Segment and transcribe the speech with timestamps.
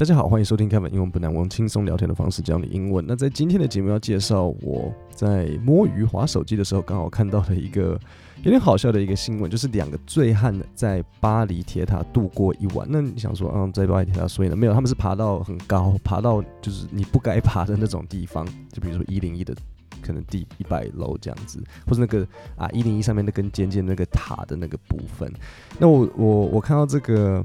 [0.00, 3.04] 大家好，欢迎收听 Kevin 英文不难，我用轻松聊天的方式教你英文。
[3.06, 8.00] 那在今天的节目要介绍我在摸鱼滑手机的时候，刚好看到了一个
[8.42, 12.88] 有点好笑的一个新闻，就是两个醉汉在巴黎铁塔度过一晚。
[12.90, 19.54] 那你想说，嗯，在巴黎铁塔，所以呢，没有，他们是爬到很高，爬到就是你不该爬的那种地方，就比如说一零一的
[20.00, 22.26] 可能第一百楼这样子，或是那个
[22.56, 25.30] 啊一零一上面那根尖尖那个塔的那个部分。
[25.78, 27.44] 那我我我看到这个。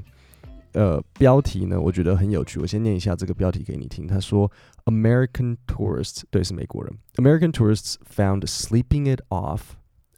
[0.76, 2.60] 呃，标题呢，我觉得很有趣。
[2.60, 4.06] 我先念一下这个标题给你听。
[4.06, 4.50] 他说
[4.84, 6.92] ：“American tourists，对，是美国人。
[7.14, 9.60] American tourists found sleeping it off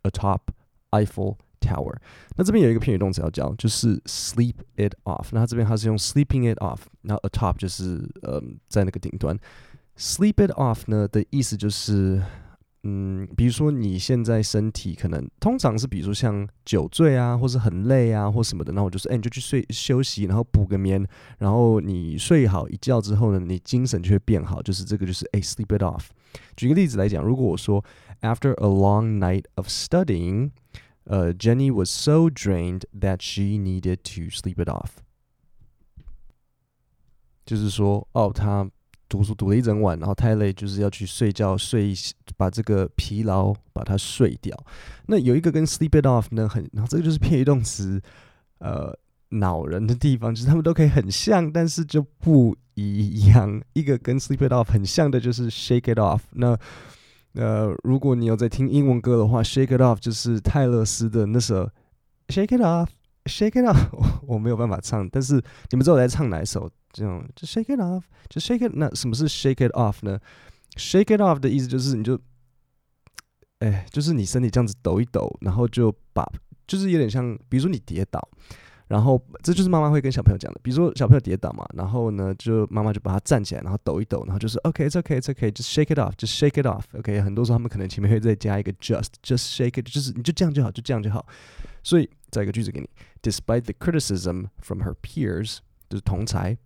[0.03, 0.41] atop
[0.91, 1.99] Eiffel Tower。
[2.37, 5.29] 那这边有一个片语动词要教，就是 sleep it off。
[5.31, 9.39] 那他这边他是用 sleeping it off，那 atop 就是呃在那个顶端。
[9.97, 12.21] sleep it off 呢的意思就是。”
[12.85, 21.05] 嗯，比如说你现在身体可能通常是，比如说像酒醉啊，或是很累啊，或什么的，那我就说，哎，你就去睡休息，然后补个眠，
[21.39, 26.07] 然后你睡好一觉之后呢，你精神就会变好，就是这个就是哎，sleep it off。
[26.57, 27.85] 举个例子来讲，如果我说
[28.21, 30.53] After a long night of studying，
[31.05, 34.91] 呃，Jenny was so drained that she needed to sleep it off，
[37.45, 38.71] 就是说，哦，她。
[39.09, 41.95] 读书读了一整晚，然后太累，就是要去睡觉，睡
[42.37, 44.57] 把这个疲劳把它睡掉。
[45.07, 48.01] 那有一个跟 sleep it off 呢很，然后这个就是片语动词，
[48.59, 48.97] 呃，
[49.31, 53.63] 恼人的地方，就是他们都可以很像，但是就不一样。
[53.73, 56.21] 一个跟 sleep it off 很像的就是 shake it off。
[56.33, 56.59] 那
[57.35, 61.71] 呃，如果你有在听英文歌的话，shake it off 就是泰勒斯的那首
[62.29, 65.35] shake it off，shake it off，我， 我没有办法唱，但是
[65.71, 66.71] 你们知道我在唱哪一首？
[66.93, 68.73] 这种就 shake it off，就 shake it。
[68.75, 70.19] 那什么是 shake it off 呢
[70.77, 72.19] ？shake it off 的意思就是你就，
[73.59, 76.25] 哎，就是你身体这样子抖一抖，然后就把，
[76.67, 78.27] 就是有点像，比如说你跌倒，
[78.87, 80.61] 然后这就是妈妈会跟小朋友讲的。
[80.63, 86.85] 比如说小朋友跌倒嘛，然后呢，就妈妈就把他站起来，然后抖一抖，然后就是 OK，it's OK，it's OK，just shake it off，just shake it off。
[86.97, 91.27] OK，很多时候他们可能前面会再加一个 just，just shake it，就是你就这样就好，就这样就好。
[91.83, 92.89] 所以再一个句子给你
[93.23, 96.57] ，Despite the criticism from her peers，就是同才。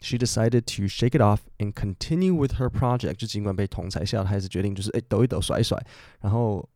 [0.00, 3.14] She decided to shake it off and continue with her project。
[3.14, 5.78] 就尽管被同侪笑，她还是决定就是哎抖一抖甩一甩，
[6.20, 6.68] 然后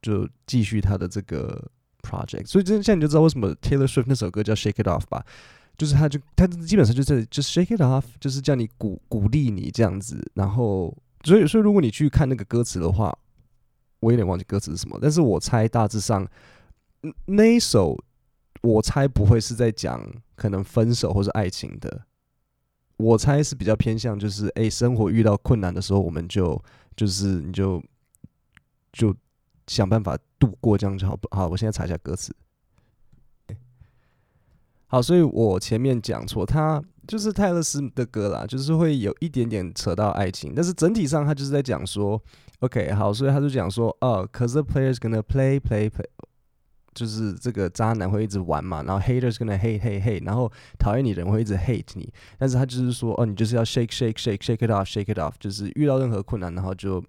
[0.00, 1.70] 就继续她的这个
[2.02, 2.46] project。
[2.46, 5.24] 所以这现在你就知道为什么 Taylor Swift 那首歌叫 Shake It Off 吧？
[5.78, 10.30] 就是他就他基本上就在就 shake it off，就是叫你鼓鼓励你这样子。
[10.34, 13.16] 然后所以所以如果你去看那个歌词的话，
[14.00, 16.28] 我有点忘记歌词是什么，但是我猜大致上
[17.24, 17.96] 那一首
[18.60, 22.02] 我猜不会是在讲可能分手或是爱情的。
[23.00, 26.62] 我猜是比较偏向，就是哎、生活遇到困难的时候，我们就
[26.96, 27.82] 就是你就
[28.92, 29.14] 就
[29.66, 31.18] 想办法度过，这样就好。
[31.30, 32.34] 好，我现在查一下歌词。
[34.86, 42.20] 好，所以我前面讲错，他就是泰勒斯的歌啦，就是会有一点点扯到爱情，但是整体上他就是在讲说
[42.58, 46.06] ，OK，好，所以他就讲说，哦，cause the player is gonna play play play。
[46.94, 55.18] 就是这个渣男会一直玩嘛，然后 haters gonna hate hate hate，然后讨厌你的人会一直 hate 你，但是他就是说，哦，你就是要 shake shake shake shake it off shake it
[55.18, 57.02] off，就是遇到任何困难，然后就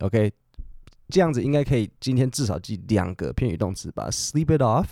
[0.00, 0.32] OK，
[1.08, 1.90] 这样子应该可以。
[2.00, 4.86] 今天至少记两个片语动词吧，sleep it off，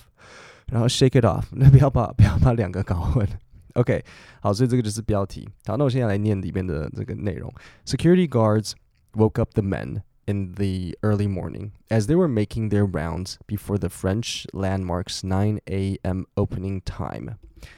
[0.67, 3.27] 然后 shake it off，那不要把不要把两个搞混。
[3.75, 4.05] OK，
[4.41, 5.49] 好，所以这个就是标题。
[5.67, 7.53] 好，那我现在来念里面的这个内容
[7.85, 8.73] ：Security guards
[9.15, 10.03] woke up the men。
[10.26, 16.26] In the early morning, as they were making their rounds before the French landmark's 9 a.m.
[16.36, 17.38] opening time。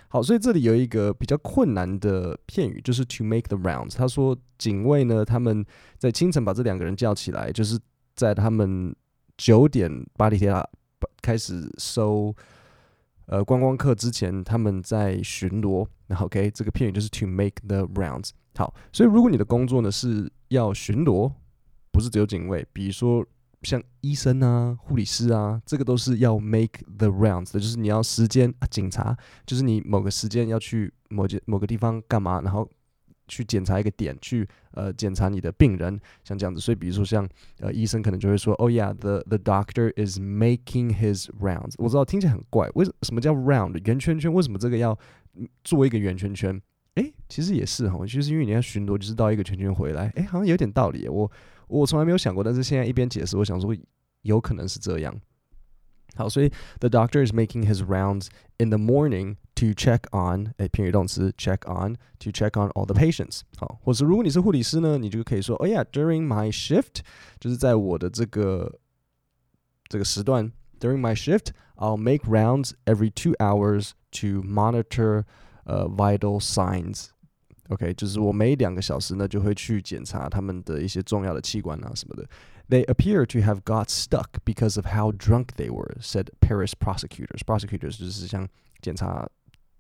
[0.10, 3.96] 好，所以这里有一个比较困难的片语，就是 to make the rounds。
[3.96, 5.66] 他说，警卫呢，他们
[5.98, 7.80] 在清晨把这两个人叫起来，就是
[8.18, 8.94] 在他们
[9.38, 10.68] 九点巴黎铁塔
[11.22, 12.36] 开始收
[13.28, 15.88] 呃观光客之前，他们在巡逻。
[16.08, 18.32] 然后，OK，这个片语就是 to make the rounds。
[18.58, 21.32] 好，所以如果你的工作呢是要巡逻。
[21.97, 23.27] 不是只有警卫，比如说
[23.63, 32.69] 像医生啊、护理师啊，这个都是要 make the rounds 的，就是你要时间啊，警察就是你某个时间要去某件某个地方干嘛，然后
[33.29, 36.61] 去检查一个点，去呃检查你的病人，像这样子。
[36.61, 37.27] 所以比如说像
[37.61, 41.77] 呃医生可能就会说，Oh yeah，the the doctor is making his rounds。
[41.79, 44.31] 我知道听起来很怪，为什么叫 round 圆圈圈？
[44.31, 44.97] 为什么这个要
[45.65, 46.61] 做一个圆圈圈？
[46.97, 50.09] 诶，其实也是哈，就是因为你要巡逻，就是绕一个圈圈回来。
[50.17, 51.09] 诶，好像有点道理。
[51.09, 51.31] 我。
[51.68, 53.76] 我从来没有想过，但是现在一边解释，我想说
[54.24, 55.20] 有可能是这样。
[56.16, 56.50] 好，所以
[56.80, 58.28] the doctor is making his rounds
[58.58, 63.42] in the morning to check on，诶，片语动词 check on to check on all the patients。
[63.58, 67.00] 好，或者如果你是护理师呢，你就可以说，Oh yeah，during my shift，
[67.40, 68.80] 就是在我的这个
[69.88, 70.52] 这个时段，
[70.82, 75.24] during my shift，I'll make rounds every two hours to monitor，
[75.64, 77.12] 呃，vital signs。
[77.70, 82.28] OK，就是我每两个小时呢就会去检查他们的一些重要的器官啊什么的。
[82.70, 87.44] They appear to have got stuck because of how drunk they were, said Paris prosecutors.
[87.46, 88.48] Prosecutors 就是像
[88.82, 89.30] 检察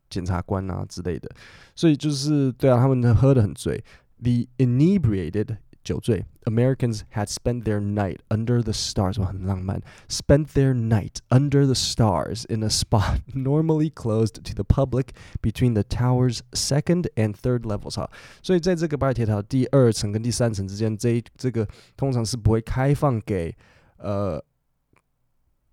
[0.10, 1.30] 检察官啊之类的，
[1.76, 3.84] 所以就是对啊，他们喝得很醉。
[4.22, 9.82] The inebriated 酒醉，Americans had spent their night under the stars，哇，很浪漫。
[10.08, 15.08] Spent their night under the stars in a spot normally closed to the public
[15.42, 17.96] between the tower's second and third levels。
[17.96, 18.12] 哈，
[18.44, 23.56] 所以在这个巴黎铁塔第二层跟第三层之间，这一这个通常是不会开放给
[23.98, 24.44] 呃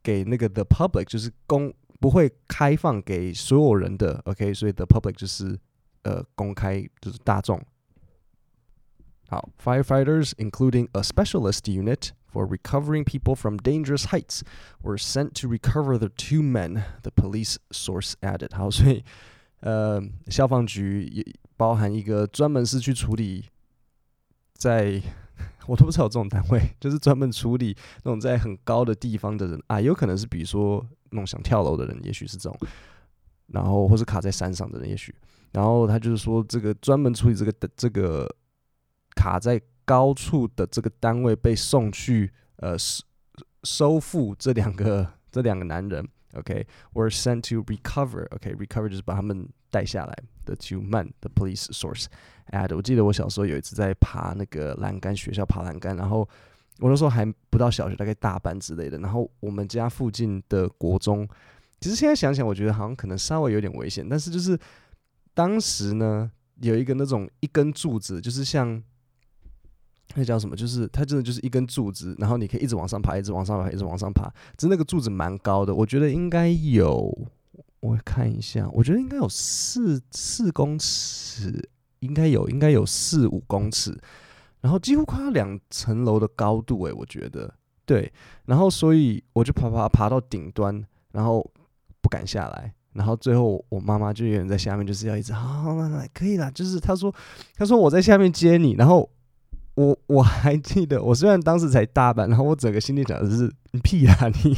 [0.02, 4.18] 给那个 the public，就是公不会开放给所有人的。
[4.24, 5.58] OK，所以 the public 就是
[6.04, 7.62] 呃公开，就是大众。
[9.32, 14.40] 好，firefighters, including a specialist unit for recovering people from dangerous heights,
[14.82, 16.84] were sent to recover the two men.
[17.02, 18.56] The police source added.
[18.56, 19.04] 好，所以
[19.60, 21.22] 呃，消防局也
[21.58, 23.44] 包含一个专门是去处理
[24.54, 25.02] 在，在
[25.66, 32.58] 我都不知道有这种单位，就是专门处理那种在很高的地方的人啊，有可能是比如说那种想跳楼的人，也许是这种，
[33.48, 35.14] 然后或是卡在山上的人，也许，
[35.52, 38.26] 然后他就是说这个专门处理这个的这个。
[39.23, 43.03] 卡在高处的这个单位被送去呃收
[43.63, 50.13] 收复这两个 这两个男人，OK，were、sent to recover，OK，recover、就是把他们带下来。
[50.43, 52.07] The two men，the police source
[52.51, 52.75] add。
[52.75, 56.27] 我记得我小时候有一次在爬那个栏杆，学校爬栏杆，然后
[56.79, 58.97] 我那时候还不到小学，大概大班之类的。
[58.97, 61.25] 然后我们家附近的国中，
[61.79, 64.59] 其实现在想想，我觉得好像可能稍微有点危险，但是就是
[65.33, 66.29] 当时呢，
[66.59, 68.83] 有一个那种一根柱子，就是像。
[70.15, 70.55] 那叫什么？
[70.55, 74.31] 就是它真的就是一根柱子，然后你可以一直往上爬，一直往上爬，一直往上爬。
[74.55, 77.11] 只是那个柱子蛮高的，我觉得应该有，
[77.79, 81.67] 我看一下，我觉得应该有四四公尺，
[81.99, 83.99] 应该有，应该有四五公尺，
[84.61, 87.51] 然后几乎快要两层楼的高度，诶，我觉得
[87.83, 88.13] 对。
[88.45, 91.43] 然后所以我就爬爬爬到顶端，然后
[92.01, 97.11] 不敢下来，然后最后我妈妈就有人在下面，就是要一直好好来来，可以啦，就是她说
[97.55, 99.09] 她说我在下面接你，然后。
[99.75, 104.57] 我我还记得，我虽然当时才大班，然后我整个心里想的是，你屁啊，你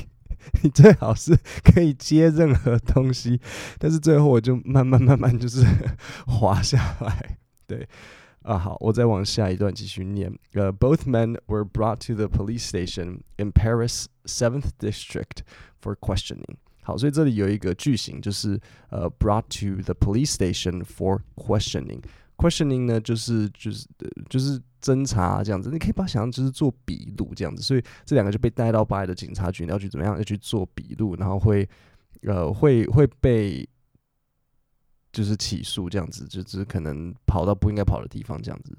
[0.62, 3.40] 你最好是可以接任何东西，
[3.80, 5.66] 但是最后我就慢慢慢慢就是
[6.28, 7.38] 滑下来。
[7.66, 7.88] 对，
[8.44, 10.32] 啊好，我再往下一段继续念。
[10.54, 15.40] 呃、，both men were brought to the police station in Paris Seventh District
[15.82, 16.58] for questioning。
[16.84, 18.60] 好，所以这里有一个句型，就是
[18.90, 22.02] 呃、，brought to the police station for questioning。
[22.38, 23.88] Questioning 呢，就是就是
[24.30, 30.18] 就是侦查这样子，你可以把它想象就是做笔录这样子，所以这两个就被带到巴黎的警察局，你要去怎么样？
[30.18, 31.68] 要去做笔录，然后会
[32.22, 33.68] 呃会会被
[35.12, 38.78] 就是起诉这样子，就只可能跑到不应该跑的地方这样子。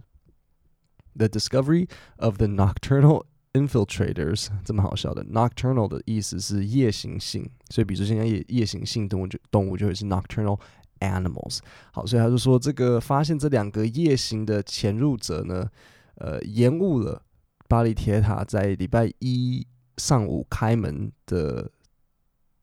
[1.15, 1.89] The discovery
[2.19, 3.25] of the nocturnal
[3.55, 10.61] infiltrators 这么好笑的，nocturnal 的意思是夜行性，所以比如说现在夜夜行性动物就动物就会是 nocturnal。
[11.01, 11.59] Animals，
[11.93, 15.71] 好，所以他就说，这个发现这两个夜行的潜入者呢，
[16.17, 17.23] 呃，延误了
[17.69, 19.67] 巴黎铁塔在礼拜一
[19.97, 21.71] 上午开门的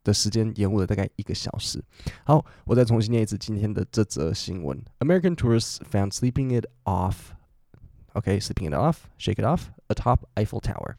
[0.03, 1.83] 的时间，延误了大概一个小时。
[2.25, 7.31] 好，我再重新念一次今天的这则新闻：American tourists found sleeping it off.
[8.13, 10.95] Okay, sleeping it off, shake it off atop Eiffel Tower.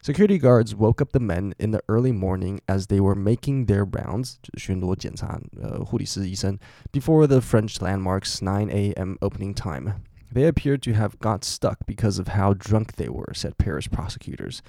[0.00, 3.84] Security guards woke up the men in the early morning as they were making their
[3.84, 6.58] rounds, 巡逻检查，呃，护理师医生,
[6.90, 9.16] before the French landmark's 9 a.m.
[9.20, 10.02] opening time.
[10.32, 14.60] They appeared to have got stuck because of how drunk they were, said Paris prosecutors.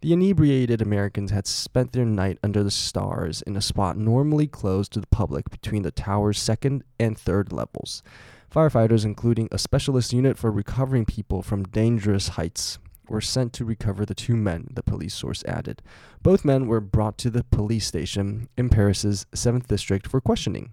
[0.00, 4.92] The inebriated Americans had spent their night under the stars in a spot normally closed
[4.92, 8.02] to the public between the tower's second and third levels.
[8.50, 14.06] Firefighters, including a specialist unit for recovering people from dangerous heights, were sent to recover
[14.06, 15.82] the two men, the police source added.
[16.22, 20.72] Both men were brought to the police station in Paris's 7th district for questioning.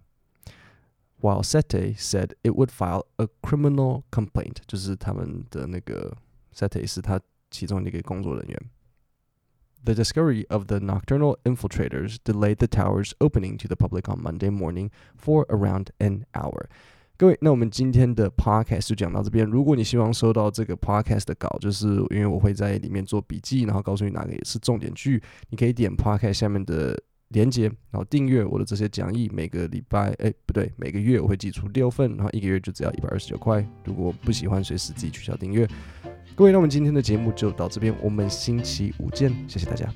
[1.19, 4.61] While Sete said it would file a criminal complaint.
[4.67, 6.15] 就是他们的那个
[6.53, 8.69] Sete 是他其中一个工作人员。
[9.83, 14.91] The discovery of the nocturnal infiltrators delayed the tower's opening to the public on Monday morning
[15.15, 16.67] for around an hour.
[17.22, 19.46] 各位，那我们今天的 podcast 就讲到这边。
[19.46, 29.30] 如果你希望收到这个 podcast 的稿，就是因为我会在里面做笔记，然后告诉你哪个也是重点句，你可以点 podcast 下面的连接，然后订阅我的这些讲义。
[29.32, 33.64] 每个礼拜，哎，不对，每个月我会寄出六份，然后一个月就只要一百二十九块。
[33.84, 35.64] 如果不喜欢，随时自己取消订阅。
[36.34, 39.88] 各位，那我们今天的节目就到这边，我们星期五见，谢谢大家。